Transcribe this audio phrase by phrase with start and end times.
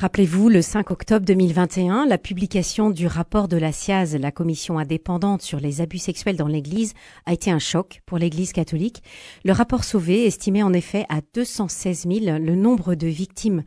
[0.00, 5.42] Rappelez-vous, le 5 octobre 2021, la publication du rapport de la SIAZ, la commission indépendante
[5.42, 6.94] sur les abus sexuels dans l'Église,
[7.26, 9.02] a été un choc pour l'Église catholique.
[9.44, 13.62] Le rapport Sauvé estimait en effet à 216 000 le nombre de victimes.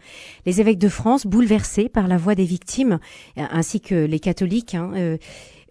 [0.47, 2.97] Les évêques de France, bouleversés par la voix des victimes,
[3.37, 5.17] ainsi que les catholiques, hein, euh,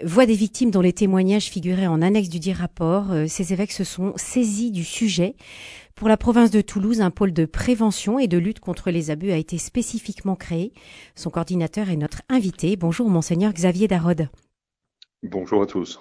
[0.04, 3.72] voix des victimes dont les témoignages figuraient en annexe du dit rapport, euh, ces évêques
[3.72, 5.34] se sont saisis du sujet.
[5.94, 9.30] Pour la province de Toulouse, un pôle de prévention et de lutte contre les abus
[9.30, 10.72] a été spécifiquement créé.
[11.14, 12.76] Son coordinateur est notre invité.
[12.76, 14.28] Bonjour, monseigneur Xavier Darod.
[15.24, 16.00] Bonjour à tous.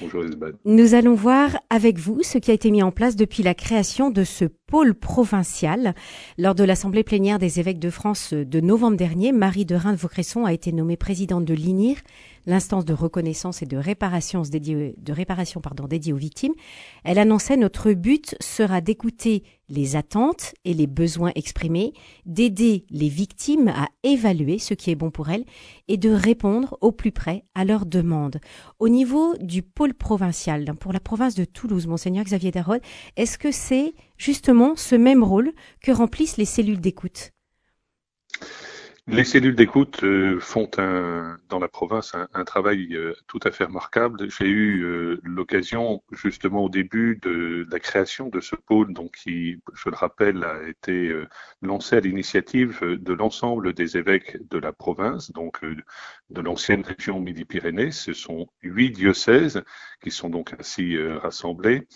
[0.00, 0.54] Bonjour Isabelle.
[0.64, 4.10] Nous allons voir avec vous ce qui a été mis en place depuis la création
[4.10, 5.94] de ce pôle provincial.
[6.36, 10.52] Lors de l'Assemblée plénière des évêques de France de novembre dernier, Marie de Reims-Vaucresson a
[10.52, 11.98] été nommée présidente de l'INIR,
[12.46, 14.94] l'instance de reconnaissance et de réparation dédiée,
[16.12, 16.54] aux victimes.
[17.04, 21.92] Elle annonçait notre but sera d'écouter les attentes et les besoins exprimés,
[22.24, 25.44] d'aider les victimes à évaluer ce qui est bon pour elles
[25.88, 28.40] et de répondre au plus près à leurs demandes.
[28.78, 32.80] Au niveau du pôle provincial, pour la province de Toulouse, monseigneur Xavier Darod,
[33.16, 37.32] est-ce que c'est justement ce même rôle que remplissent les cellules d'écoute?
[39.08, 43.64] Les cellules d'écoute euh, font un, dans la province un, travail euh, tout à fait
[43.64, 44.28] remarquable.
[44.30, 49.62] J'ai eu euh, l'occasion justement au début de, la création de ce pôle, donc qui,
[49.74, 51.14] je le rappelle, a été
[51.62, 57.92] lancé à l'initiative de l'ensemble des évêques de la province, donc de l'ancienne région Midi-Pyrénées.
[57.92, 59.62] Ce sont huit diocèses
[60.02, 61.86] qui sont donc ainsi rassemblés.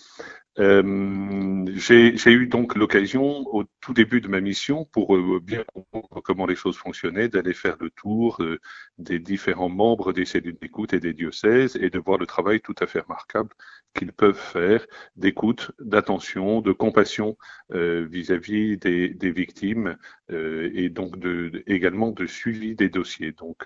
[0.59, 3.23] Euh, j'ai eu donc l'occasion
[3.55, 7.53] au tout début de ma mission, pour euh, bien comprendre comment les choses fonctionnaient, d'aller
[7.53, 8.59] faire le tour euh,
[8.97, 12.75] des différents membres des cellules d'écoute et des diocèses et de voir le travail tout
[12.79, 13.51] à fait remarquable
[13.93, 14.85] qu'ils peuvent faire
[15.15, 17.37] d'écoute, d'attention, de compassion
[17.69, 19.97] vis-à-vis des, des, victimes
[20.29, 23.31] et donc de, également de suivi des dossiers.
[23.33, 23.65] Donc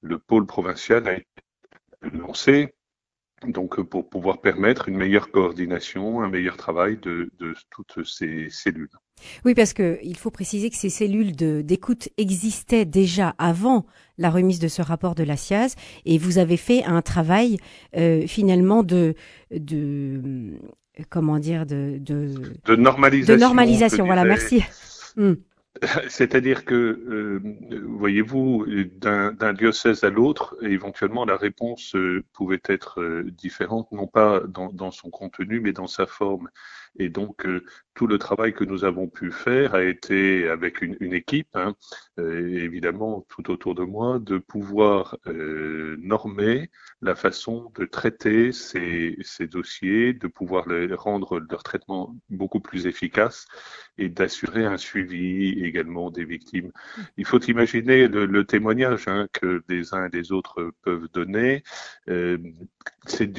[0.00, 1.26] le pôle provincial a été
[2.12, 2.74] lancé
[3.52, 7.30] donc euh, pour pouvoir permettre une meilleure coordination, un meilleur travail de,
[7.70, 8.90] toutes ces cellules.
[9.44, 13.86] Oui, parce qu'il faut préciser que ces cellules d'écoute existaient déjà avant
[14.18, 15.74] la remise de ce rapport de la SIAZ,
[16.04, 17.58] et vous avez fait un travail
[17.96, 19.14] euh, finalement de,
[19.50, 20.52] de
[21.10, 23.34] comment dire de, de, normalisation.
[23.34, 24.62] De normalisation, voilà, merci.
[25.16, 25.34] Hmm.
[26.08, 27.40] C'est-à-dire que, euh,
[27.88, 34.40] voyez-vous, d'un diocèse à l'autre, éventuellement la réponse euh, pouvait être euh, différente, non pas
[34.46, 36.48] dans, dans, son contenu, mais dans sa forme.
[36.98, 40.96] Et donc, euh, tout le travail que nous avons pu faire a été avec une,
[41.00, 41.74] une équipe, hein,
[42.18, 46.70] euh, évidemment tout autour de moi, de pouvoir euh, normer
[47.02, 52.86] la façon de traiter ces, ces, dossiers, de pouvoir les rendre leur traitement beaucoup plus
[52.86, 53.46] efficace
[53.98, 56.72] et d'assurer un suivi également des victimes.
[57.16, 61.62] Il faut imaginer le, le témoignage hein, que les uns et les autres peuvent donner.
[62.08, 62.38] Euh,
[63.06, 63.32] c'est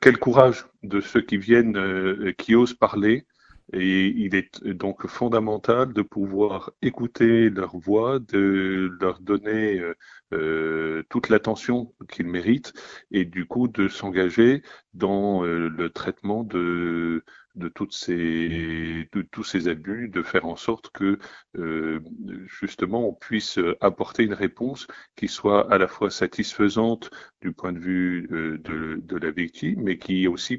[0.00, 3.26] quel courage de ceux qui viennent, euh, qui osent parler.
[3.72, 9.94] Et il est donc fondamental de pouvoir écouter leur voix, de leur donner euh,
[10.32, 12.72] euh toute l'attention qu'ils méritent
[13.12, 14.62] et du coup de s'engager
[14.94, 17.24] dans euh, le traitement de,
[17.60, 21.18] de toutes ces de tous ces abus, de faire en sorte que
[21.56, 22.00] euh,
[22.46, 27.10] justement on puisse apporter une réponse qui soit à la fois satisfaisante
[27.40, 30.58] du point de vue euh, de, la victime, mais qui aussi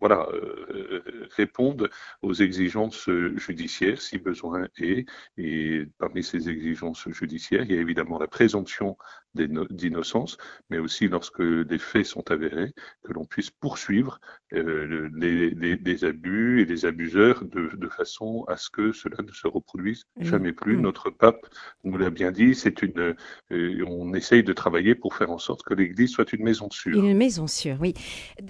[0.00, 1.02] voilà euh,
[1.36, 1.90] réponde
[2.22, 5.06] aux exigences judiciaires si besoin est.
[5.36, 8.96] Et parmi ces exigences judiciaires, il y a évidemment la présomption
[9.36, 10.36] d'innocence,
[10.70, 12.72] mais aussi lorsque des faits sont avérés,
[13.04, 14.20] que l'on puisse poursuivre
[14.52, 19.16] euh, les, les, les, abus et les abuseurs de, de, façon à ce que cela
[19.22, 20.76] ne se reproduise jamais plus.
[20.76, 21.46] Notre pape
[21.84, 23.14] nous l'a bien dit, c'est une,
[23.52, 27.04] euh, on essaye de travailler pour faire en sorte que l'Église soit une maison sûre.
[27.04, 27.94] Une maison sûre, oui.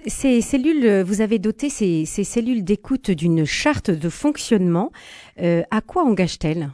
[0.07, 4.91] Ces cellules, vous avez doté ces, ces cellules d'écoute d'une charte de fonctionnement.
[5.39, 6.71] Euh, à quoi engage-t-elle?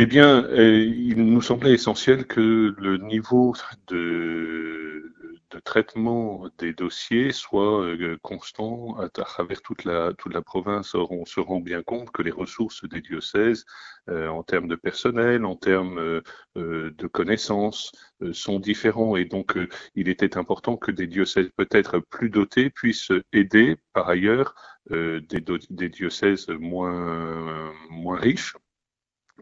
[0.00, 3.54] Eh bien, euh, il nous semblait essentiel que le niveau
[3.88, 5.12] de,
[5.50, 10.94] de traitement des dossiers soit euh, constant à, travers toute la, toute la province.
[10.94, 13.64] Or, on se rend bien compte que les ressources des diocèses,
[14.08, 16.22] euh, en termes de personnel, en termes
[16.54, 17.90] de connaissances,
[18.32, 19.16] sont différents.
[19.16, 19.58] Et donc,
[19.96, 24.54] il était important que des diocèses peut-être plus dotés puissent aider, par ailleurs,
[24.90, 28.54] des, des diocèses moins, moins riches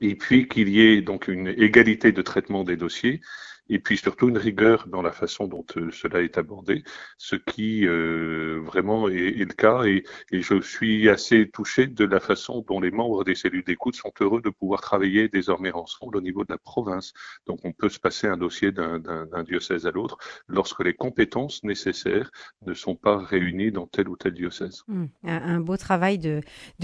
[0.01, 3.21] et puis qu'il y ait donc une égalité de traitement des dossiers
[3.69, 6.85] et puis surtout une rigueur dans la façon dont euh, cela est abordé,
[7.19, 9.85] ce qui euh, vraiment est, le cas.
[9.85, 14.13] Et, je suis assez touché de la façon dont les membres des cellules d'écoute sont
[14.21, 17.13] heureux de pouvoir travailler désormais ensemble au niveau de la province.
[17.47, 22.31] Donc on peut se passer un dossier d'un diocèse à l'autre lorsque les compétences nécessaires
[22.67, 24.83] ne sont pas réunies dans tel ou tel diocèse.
[24.89, 25.05] Mmh.
[25.25, 26.41] Un, beau travail de,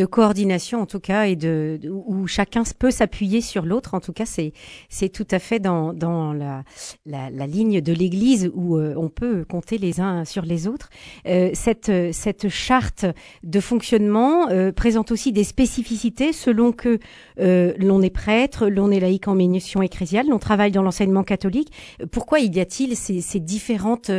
[0.06, 3.94] coordination en tout cas et de, où chacun peut s'appuyer sur l'autre.
[3.94, 5.92] En tout cas, c'est tout à fait dans
[6.32, 6.64] la,
[7.06, 10.88] la, la ligne de l'Église où euh, on peut compter les uns sur les autres.
[11.26, 13.06] Euh, cette cette charte
[13.42, 16.98] de fonctionnement euh, présente aussi des spécificités selon que
[17.40, 21.72] euh, l'on est prêtre, l'on est laïque en mission ecclésiale, l'on travaille dans l'enseignement catholique.
[22.10, 24.10] Pourquoi y a-t-il ces, ces différentes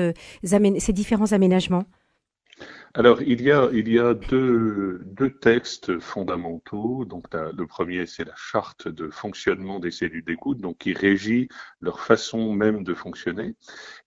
[0.43, 1.83] ces différents aménagements?
[2.95, 7.05] Alors, il y a, il y a deux, deux textes fondamentaux.
[7.05, 11.47] Donc, le premier, c'est la charte de fonctionnement des cellules d'écoute, donc qui régit
[11.81, 13.55] leur façon même de fonctionner.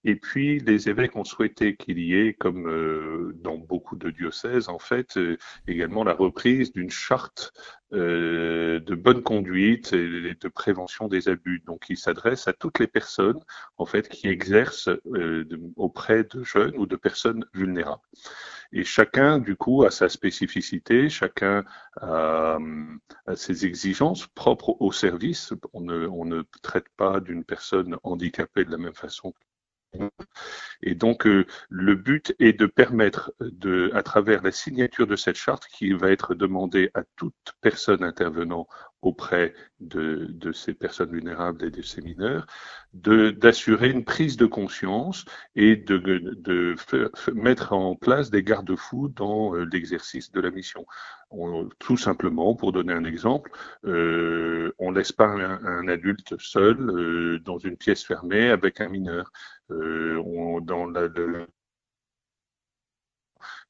[0.05, 4.69] Et puis, les évêques ont souhaité qu'il y ait, comme euh, dans beaucoup de diocèses,
[4.69, 5.37] en fait, euh,
[5.67, 7.53] également la reprise d'une charte
[7.93, 11.62] de bonne conduite et de prévention des abus.
[11.67, 13.41] Donc, il s'adresse à toutes les personnes,
[13.77, 14.91] en fait, qui exercent
[15.77, 18.03] auprès de jeunes ou de personnes vulnérables.
[18.73, 21.65] Et chacun, du coup, a sa spécificité, chacun
[22.00, 22.59] a,
[23.35, 25.53] ses exigences propres au service.
[25.73, 29.33] On ne, on ne traite pas d'une personne handicapée de la même façon
[30.83, 35.37] et donc, euh, le but est de permettre, de, à travers la signature de cette
[35.37, 38.67] charte qui va être demandée à toute personne intervenant
[39.03, 42.47] auprès de, de ces personnes vulnérables et de ces mineurs,
[42.95, 46.75] d'assurer une prise de conscience et de, de,
[47.35, 50.87] mettre en place des garde-fous dans euh, l'exercice de la mission.
[51.79, 53.51] tout simplement, pour donner un exemple,
[53.85, 59.31] euh, on laisse pas un, adulte seul euh, dans une pièce fermée avec un mineur.
[59.71, 61.09] Euh, on, dans la,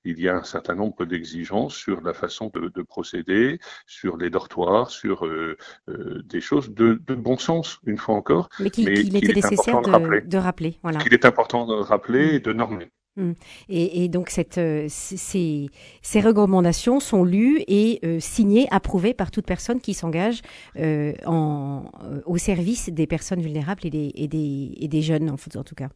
[0.07, 4.91] il y a un certain nombre d'exigences sur la façon de, procéder, sur les dortoirs,
[4.91, 5.57] sur euh,
[5.89, 8.49] euh, des choses de, bon sens, une fois encore.
[8.61, 10.79] Mais qu'il était nécessaire de, rappeler.
[10.83, 11.01] Voilà.
[11.01, 12.89] Qu'il est important de rappeler et de normer.
[13.19, 13.35] Hum.
[13.71, 15.71] Et, donc cette, euh, ces,
[16.03, 20.43] ces, recommandations sont lues et signées, approuvées par toute personne qui s'engage
[20.77, 21.91] en,
[22.27, 25.75] au service des personnes vulnérables et des, et des, et des jeunes, en, en tout
[25.75, 25.89] cas.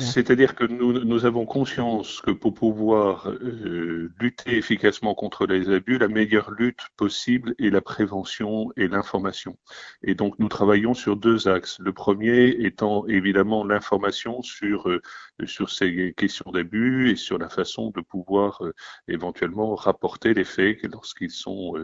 [0.00, 5.98] C'est-à-dire que nous, nous, avons conscience que pour pouvoir euh, lutter efficacement contre les abus,
[5.98, 9.56] la meilleure lutte possible est la prévention et l'information.
[10.02, 11.78] Et donc nous travaillons sur deux axes.
[11.78, 15.00] Le premier étant évidemment l'information sur euh,
[15.44, 18.74] sur ces questions d'abus et sur la façon de pouvoir euh,
[19.06, 21.74] éventuellement rapporter les faits lorsqu'ils sont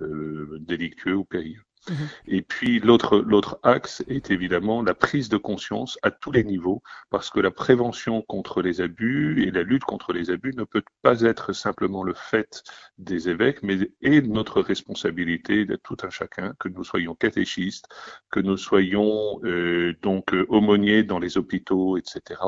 [0.00, 1.62] délictueux ou périlleux.
[1.88, 2.08] Mhm.
[2.28, 6.82] Et puis l'autre l'autre axe est évidemment la prise de conscience à tous les niveaux,
[7.10, 10.82] parce que la prévention contre les abus et la lutte contre les abus ne peut
[11.02, 12.62] pas être simplement le fait
[12.98, 17.86] des évêques, mais est notre responsabilité de tout un chacun, que nous soyons catéchistes,
[18.30, 22.40] que nous soyons euh, donc aumôniers dans les hôpitaux, etc.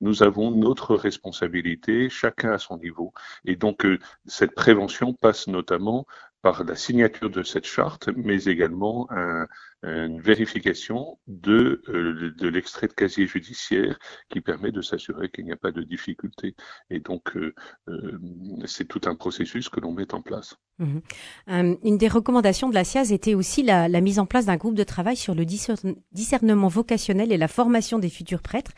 [0.00, 3.12] Nous avons notre responsabilité, chacun à son niveau,
[3.44, 6.06] et donc euh, cette prévention passe notamment
[6.42, 9.46] par la signature de cette charte, mais également un,
[9.84, 13.98] une vérification de, euh, de l'extrait de casier judiciaire
[14.28, 16.56] qui permet de s'assurer qu'il n'y a pas de difficulté.
[16.90, 17.54] Et donc, euh,
[17.88, 18.18] euh,
[18.66, 20.56] c'est tout un processus que l'on met en place.
[20.80, 21.76] Mhm.
[21.82, 24.84] une des recommandations de la SIAZ était aussi la, mise en place d'un groupe de
[24.84, 28.70] travail sur le discernement vocationnel et la formation des futurs prêtres.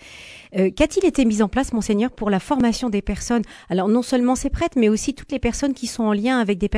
[0.53, 3.43] Qu'a-t-il été mis en place, monseigneur, pour la formation des personnes?
[3.69, 6.57] Alors, non seulement ces prêtres, mais aussi toutes les personnes qui sont en lien avec
[6.57, 6.71] des,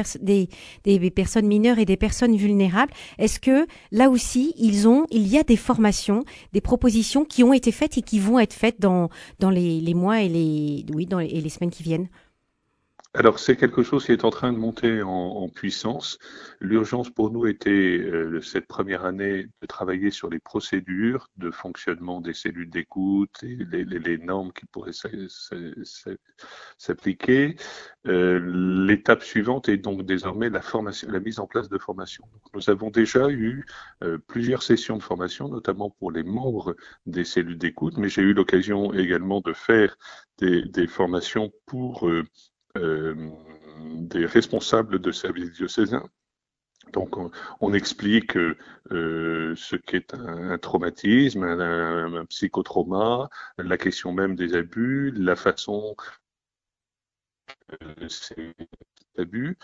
[1.10, 2.92] personnes mineures et des personnes vulnérables.
[3.18, 7.52] Est-ce que là aussi, ils ont, il y a des formations, des propositions qui ont
[7.52, 12.08] été faites et qui vont être faites dans, les, mois et les semaines qui viennent.
[13.14, 16.18] Alors c'est quelque chose qui est en train de monter en, puissance.
[16.60, 22.22] L'urgence pour nous était euh, cette première année de travailler sur les procédures de fonctionnement
[22.22, 24.92] des cellules d'écoute et les, normes qui pourraient
[26.78, 27.56] s'appliquer.
[28.06, 32.24] Euh, l'étape suivante est donc désormais la formation, la mise en place de formation.
[32.54, 33.66] nous avons déjà eu
[34.02, 38.32] euh, plusieurs sessions de formation, notamment pour les membres des cellules d'écoute, mais j'ai eu
[38.32, 39.98] l'occasion également de faire
[40.38, 42.24] des, des formations pour euh,
[42.74, 46.08] des responsables de services diocésains.
[46.92, 47.16] Donc,
[47.60, 55.36] on, explique euh, ce qu'est un, traumatisme, un, psychotrauma, la question même des abus, la
[55.36, 55.96] façon
[57.82, 58.52] euh,
[59.16, 59.56] abus.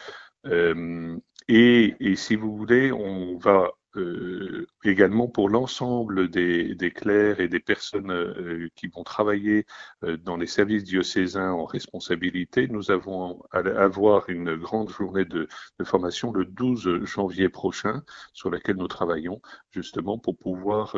[0.47, 7.41] Euh, et, et, si vous voulez, on va euh, également pour l'ensemble des, des, clercs
[7.41, 9.67] et des personnes euh, qui vont travailler
[10.05, 15.49] euh, dans les services diocésains en responsabilité, nous avons à avoir une grande journée de,
[15.79, 18.03] de, formation le 12 janvier prochain
[18.33, 19.41] sur laquelle nous travaillons
[19.71, 20.97] justement pour pouvoir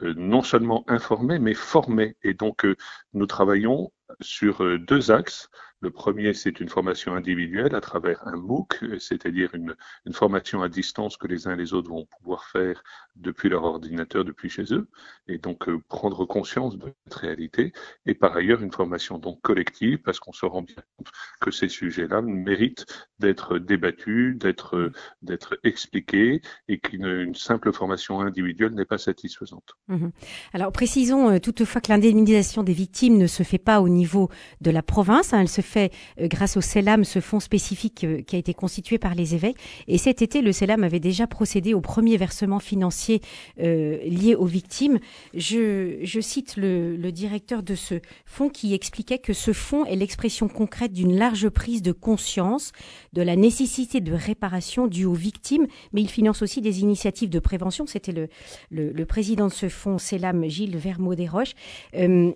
[0.00, 2.16] non seulement informer mais former.
[2.22, 2.66] Et donc
[3.14, 5.48] nous travaillons sur deux axes.
[5.82, 9.74] Le premier, c'est une formation individuelle à travers un MOOC, c'est-à-dire une,
[10.12, 12.82] formation à distance que les uns et les autres vont pouvoir faire
[13.16, 14.88] depuis leur ordinateur, depuis chez eux,
[15.28, 17.72] et donc euh, prendre conscience de cette réalité.
[18.04, 21.08] Et par ailleurs, une formation donc collective, parce qu'on se rend bien compte
[21.40, 22.84] que ces sujets-là méritent
[23.18, 29.76] d'être débattus, d'être d'être expliqués, et qu'une simple formation individuelle n'est pas satisfaisante.
[29.88, 30.08] Mmh.
[30.52, 34.28] Alors précisons euh, toutefois que l'indemnisation des victimes ne se fait pas au niveau
[34.60, 35.88] de la province, hein, elle se fait euh,
[36.20, 39.56] grâce au CELAM, ce fonds spécifique euh, qui a été constitué par les évêques.
[39.88, 43.20] Et cet été, le CELAM avait déjà procédé au premier versement financier
[43.60, 44.98] euh, lié aux victimes.
[45.34, 50.92] Je, cite le, directeur de ce fonds qui expliquait que ce fonds est l'expression concrète
[50.92, 52.72] d'une large prise de conscience
[53.12, 57.38] de la nécessité de réparation due aux victimes, mais il finance aussi des initiatives de
[57.40, 57.86] prévention.
[57.86, 58.28] C'était
[58.70, 61.54] le, président de ce fonds, CELAM, Gilles Vermeau-Desroches.
[61.94, 62.32] Euh,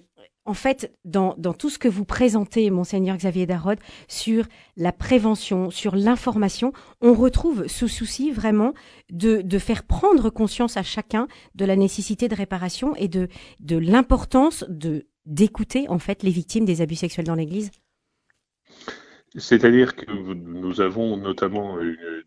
[0.46, 4.44] en fait, dans, tout ce que vous présentez, monseigneur Xavier Darod, sur
[4.76, 8.74] la prévention, sur l'information, on retrouve ce souci vraiment
[9.10, 13.28] de, faire prendre conscience à chacun de la nécessité de réparation et de,
[13.70, 14.64] l'importance
[15.24, 17.70] d'écouter en fait les victimes des abus sexuels dans l'Église.
[19.36, 21.78] C'est-à-dire que nous avons notamment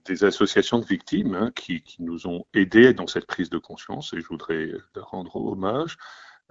[0.05, 4.11] des associations de victimes hein, qui, qui, nous ont aidés dans cette prise de conscience
[4.13, 5.97] et je voudrais leur rendre hommage.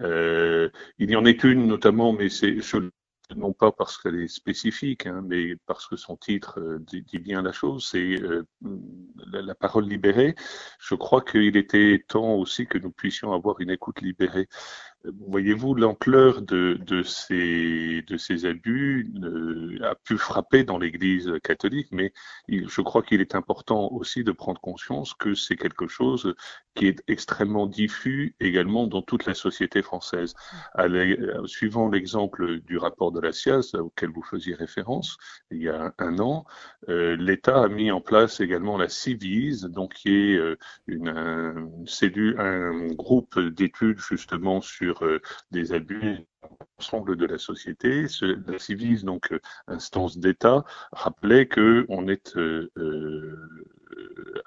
[0.01, 2.61] Euh, il y en est une notamment, mais c'est
[3.35, 7.43] non pas parce qu'elle est spécifique, hein, mais parce que son titre euh, dit, bien
[7.43, 8.47] la chose, c'est euh,
[9.33, 10.35] la, parole libérée.
[10.79, 14.49] Je crois qu'il était temps aussi que nous puissions avoir une écoute libérée.
[15.29, 21.89] Voyez-vous, l'ampleur de, de, ces, de ces abus euh, a pu frapper dans l'Église catholique,
[21.93, 22.13] mais
[22.49, 26.35] il, je crois qu'il est important aussi de prendre conscience que c'est quelque chose
[26.75, 30.35] qui est extrêmement diffus également dans toute la société française.
[31.47, 35.17] Suivant l'exemple du rapport de la SIAS auquel vous faisiez référence
[35.51, 36.45] il y a un an,
[36.89, 41.71] euh, l'État a mis en place également la CIVIS, donc qui est euh, une, un,
[41.87, 46.19] cellule, un groupe d'études justement sur euh, des abus
[46.79, 48.07] l'ensemble de la société.
[48.47, 52.71] La CIVIS, donc euh, instance d'État, rappelait que on est euh,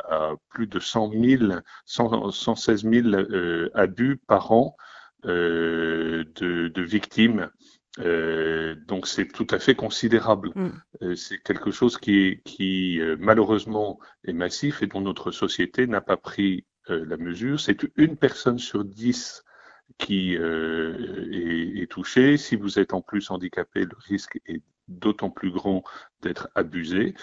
[0.07, 1.53] à plus de 100 000,
[1.85, 4.75] 116 000 abus par an
[5.23, 7.49] de, de, victimes.
[7.97, 10.51] Donc c'est tout à fait considérable.
[10.55, 11.15] Mm.
[11.15, 16.65] c'est quelque chose qui, qui malheureusement est massif et dont notre société n'a pas pris
[16.87, 17.59] la mesure.
[17.59, 19.43] C'est une personne sur dix
[19.97, 22.37] qui euh, est, est, touché.
[22.37, 25.83] Si vous êtes en plus handicapé, le risque est d'autant plus grand
[26.21, 27.15] d'être abusé.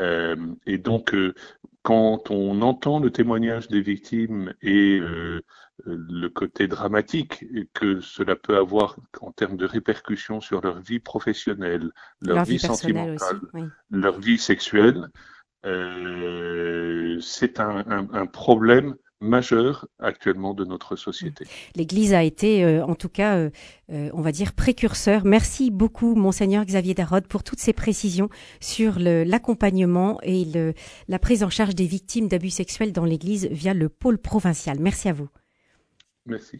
[0.00, 1.34] Euh, et donc, euh,
[1.82, 5.40] quand on entend le témoignage des victimes et euh,
[5.84, 7.44] le côté dramatique
[7.74, 13.40] que cela peut avoir en termes de répercussions sur leur vie professionnelle, leur, vie, sentimentale,
[13.90, 15.08] leur vie sexuelle,
[15.64, 21.46] euh, c'est un, un, un, problème majeur actuellement de notre société.
[21.74, 23.50] L'Église a été, euh, en tout cas, euh,
[23.90, 25.24] euh, on va dire, précurseur.
[25.24, 28.28] Merci beaucoup, monseigneur Xavier Darod, pour toutes ces précisions
[28.60, 30.74] sur l'accompagnement et le,
[31.08, 34.78] la prise en charge des victimes d'abus sexuels dans l'Église via le pôle provincial.
[34.80, 35.28] Merci à vous.
[36.26, 36.58] Merci.